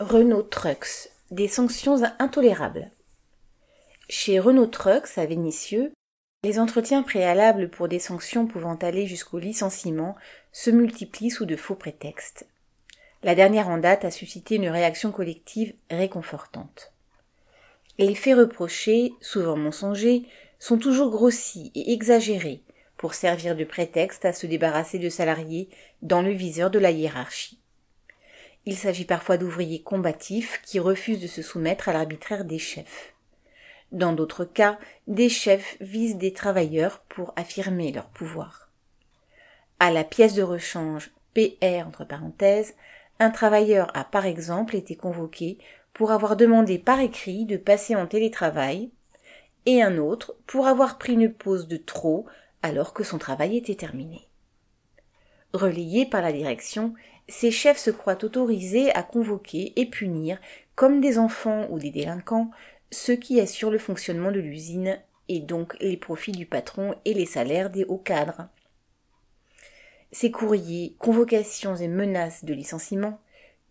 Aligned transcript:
Renault 0.00 0.44
Trucks, 0.44 1.10
des 1.30 1.46
sanctions 1.46 2.00
intolérables. 2.18 2.90
Chez 4.08 4.38
Renault 4.38 4.68
Trucks 4.68 5.18
à 5.18 5.26
Vénissieux, 5.26 5.92
les 6.42 6.58
entretiens 6.58 7.02
préalables 7.02 7.68
pour 7.68 7.86
des 7.86 7.98
sanctions 7.98 8.46
pouvant 8.46 8.76
aller 8.76 9.06
jusqu'au 9.06 9.38
licenciement 9.38 10.16
se 10.52 10.70
multiplient 10.70 11.30
sous 11.30 11.44
de 11.44 11.54
faux 11.54 11.74
prétextes. 11.74 12.46
La 13.22 13.34
dernière 13.34 13.68
en 13.68 13.76
date 13.76 14.06
a 14.06 14.10
suscité 14.10 14.54
une 14.54 14.70
réaction 14.70 15.12
collective 15.12 15.74
réconfortante. 15.90 16.92
Les 17.98 18.14
faits 18.14 18.38
reprochés, 18.38 19.12
souvent 19.20 19.58
mensongers, 19.58 20.24
sont 20.58 20.78
toujours 20.78 21.10
grossis 21.10 21.72
et 21.74 21.92
exagérés 21.92 22.62
pour 22.96 23.12
servir 23.12 23.54
de 23.54 23.64
prétexte 23.64 24.24
à 24.24 24.32
se 24.32 24.46
débarrasser 24.46 24.98
de 24.98 25.10
salariés 25.10 25.68
dans 26.00 26.22
le 26.22 26.32
viseur 26.32 26.70
de 26.70 26.78
la 26.78 26.90
hiérarchie. 26.90 27.60
Il 28.66 28.76
s'agit 28.76 29.04
parfois 29.04 29.36
d'ouvriers 29.36 29.82
combatifs 29.82 30.60
qui 30.64 30.78
refusent 30.78 31.20
de 31.20 31.26
se 31.26 31.42
soumettre 31.42 31.88
à 31.88 31.92
l'arbitraire 31.92 32.44
des 32.44 32.58
chefs. 32.58 33.14
Dans 33.92 34.12
d'autres 34.12 34.44
cas, 34.44 34.78
des 35.06 35.28
chefs 35.28 35.76
visent 35.80 36.16
des 36.16 36.32
travailleurs 36.32 37.00
pour 37.08 37.32
affirmer 37.36 37.90
leur 37.90 38.08
pouvoir. 38.08 38.70
À 39.78 39.90
la 39.90 40.04
pièce 40.04 40.34
de 40.34 40.42
rechange 40.42 41.10
PR 41.34 41.88
un 43.18 43.30
travailleur 43.30 43.96
a 43.96 44.04
par 44.04 44.26
exemple 44.26 44.76
été 44.76 44.96
convoqué 44.96 45.58
pour 45.92 46.12
avoir 46.12 46.36
demandé 46.36 46.78
par 46.78 47.00
écrit 47.00 47.44
de 47.44 47.56
passer 47.56 47.94
en 47.94 48.06
télétravail 48.06 48.90
et 49.66 49.82
un 49.82 49.98
autre 49.98 50.34
pour 50.46 50.66
avoir 50.66 50.98
pris 50.98 51.14
une 51.14 51.32
pause 51.32 51.68
de 51.68 51.76
trop 51.76 52.26
alors 52.62 52.92
que 52.92 53.04
son 53.04 53.18
travail 53.18 53.56
était 53.56 53.74
terminé. 53.74 54.28
Relayés 55.52 56.06
par 56.06 56.22
la 56.22 56.32
direction, 56.32 56.94
ces 57.30 57.50
chefs 57.50 57.78
se 57.78 57.90
croient 57.90 58.24
autorisés 58.24 58.92
à 58.92 59.02
convoquer 59.02 59.72
et 59.76 59.86
punir, 59.86 60.38
comme 60.74 61.00
des 61.00 61.16
enfants 61.16 61.66
ou 61.70 61.78
des 61.78 61.90
délinquants, 61.90 62.50
ceux 62.90 63.16
qui 63.16 63.40
assurent 63.40 63.70
le 63.70 63.78
fonctionnement 63.78 64.32
de 64.32 64.40
l'usine 64.40 64.98
et 65.28 65.38
donc 65.38 65.76
les 65.80 65.96
profits 65.96 66.32
du 66.32 66.44
patron 66.44 66.94
et 67.04 67.14
les 67.14 67.26
salaires 67.26 67.70
des 67.70 67.84
hauts 67.84 67.98
cadres. 67.98 68.48
Ces 70.10 70.32
courriers, 70.32 70.96
convocations 70.98 71.76
et 71.76 71.86
menaces 71.86 72.44
de 72.44 72.52
licenciement, 72.52 73.20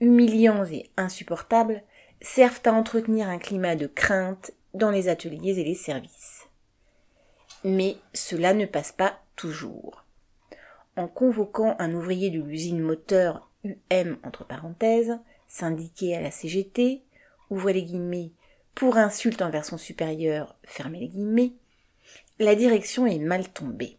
humiliants 0.00 0.64
et 0.66 0.88
insupportables, 0.96 1.82
servent 2.20 2.60
à 2.64 2.72
entretenir 2.72 3.28
un 3.28 3.38
climat 3.38 3.74
de 3.74 3.88
crainte 3.88 4.52
dans 4.72 4.90
les 4.90 5.08
ateliers 5.08 5.58
et 5.58 5.64
les 5.64 5.74
services. 5.74 6.46
Mais 7.64 7.96
cela 8.14 8.54
ne 8.54 8.66
passe 8.66 8.92
pas 8.92 9.20
toujours 9.34 10.04
en 10.98 11.06
convoquant 11.06 11.76
un 11.78 11.94
ouvrier 11.94 12.30
de 12.30 12.40
l'usine 12.40 12.80
moteur 12.80 13.47
UM 13.64 14.18
entre 14.24 14.46
parenthèses, 14.46 15.18
syndiqué 15.48 16.14
à 16.16 16.20
la 16.20 16.30
CGT, 16.30 17.02
ouvrez 17.50 17.72
les 17.72 17.82
guillemets, 17.82 18.32
pour 18.74 18.96
insulte 18.96 19.42
envers 19.42 19.64
son 19.64 19.78
supérieur, 19.78 20.56
fermez 20.64 21.00
les 21.00 21.08
guillemets, 21.08 21.52
la 22.38 22.54
direction 22.54 23.06
est 23.06 23.18
mal 23.18 23.48
tombée. 23.48 23.98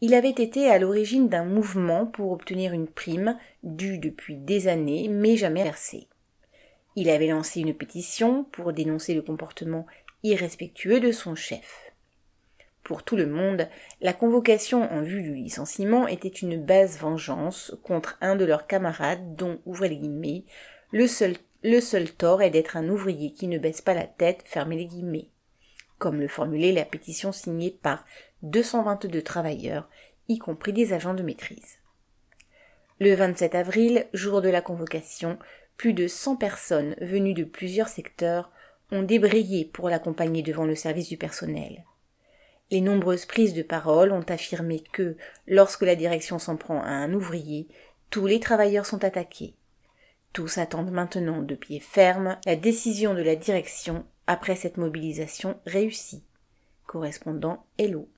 Il 0.00 0.14
avait 0.14 0.30
été 0.30 0.68
à 0.70 0.78
l'origine 0.78 1.28
d'un 1.28 1.44
mouvement 1.44 2.06
pour 2.06 2.32
obtenir 2.32 2.72
une 2.72 2.88
prime 2.88 3.38
due 3.62 3.98
depuis 3.98 4.36
des 4.36 4.66
années 4.66 5.08
mais 5.08 5.36
jamais 5.36 5.62
versée. 5.62 6.08
Il 6.96 7.08
avait 7.10 7.28
lancé 7.28 7.60
une 7.60 7.74
pétition 7.74 8.44
pour 8.44 8.72
dénoncer 8.72 9.14
le 9.14 9.22
comportement 9.22 9.86
irrespectueux 10.22 11.00
de 11.00 11.12
son 11.12 11.34
chef. 11.34 11.89
Pour 12.90 13.04
tout 13.04 13.14
le 13.14 13.26
monde, 13.26 13.68
la 14.00 14.12
convocation 14.12 14.82
en 14.92 15.00
vue 15.00 15.22
du 15.22 15.32
licenciement 15.32 16.08
était 16.08 16.26
une 16.26 16.60
basse 16.60 16.98
vengeance 16.98 17.72
contre 17.84 18.18
un 18.20 18.34
de 18.34 18.44
leurs 18.44 18.66
camarades 18.66 19.36
dont, 19.36 19.60
ouvrez 19.64 19.88
les 19.88 19.96
guillemets, 19.96 20.44
le 20.90 21.06
seul, 21.06 21.36
le 21.62 21.80
seul 21.80 22.10
tort 22.10 22.42
est 22.42 22.50
d'être 22.50 22.76
un 22.76 22.88
ouvrier 22.88 23.32
qui 23.32 23.46
ne 23.46 23.58
baisse 23.58 23.80
pas 23.80 23.94
la 23.94 24.08
tête, 24.08 24.42
fermez 24.44 24.74
les 24.74 24.86
guillemets. 24.86 25.28
Comme 25.98 26.18
le 26.18 26.26
formulait 26.26 26.72
la 26.72 26.84
pétition 26.84 27.30
signée 27.30 27.70
par 27.70 28.04
222 28.42 29.22
travailleurs, 29.22 29.88
y 30.26 30.38
compris 30.38 30.72
des 30.72 30.92
agents 30.92 31.14
de 31.14 31.22
maîtrise. 31.22 31.78
Le 32.98 33.14
27 33.14 33.54
avril, 33.54 34.08
jour 34.14 34.42
de 34.42 34.48
la 34.48 34.62
convocation, 34.62 35.38
plus 35.76 35.92
de 35.92 36.08
100 36.08 36.34
personnes 36.34 36.96
venues 37.00 37.34
de 37.34 37.44
plusieurs 37.44 37.86
secteurs 37.86 38.50
ont 38.90 39.04
débrayé 39.04 39.64
pour 39.64 39.88
l'accompagner 39.88 40.42
devant 40.42 40.64
le 40.64 40.74
service 40.74 41.08
du 41.08 41.16
personnel. 41.16 41.84
Les 42.70 42.80
nombreuses 42.80 43.26
prises 43.26 43.54
de 43.54 43.62
parole 43.62 44.12
ont 44.12 44.24
affirmé 44.28 44.82
que, 44.92 45.16
lorsque 45.46 45.82
la 45.82 45.96
direction 45.96 46.38
s'en 46.38 46.56
prend 46.56 46.82
à 46.82 46.90
un 46.90 47.12
ouvrier, 47.12 47.66
tous 48.10 48.26
les 48.26 48.40
travailleurs 48.40 48.86
sont 48.86 49.04
attaqués. 49.04 49.54
Tous 50.32 50.58
attendent 50.58 50.92
maintenant 50.92 51.42
de 51.42 51.56
pied 51.56 51.80
ferme 51.80 52.38
la 52.46 52.54
décision 52.54 53.14
de 53.14 53.22
la 53.22 53.34
direction 53.34 54.04
après 54.28 54.54
cette 54.54 54.76
mobilisation 54.76 55.58
réussie. 55.66 56.22
Correspondant 56.86 57.64
Hello. 57.78 58.08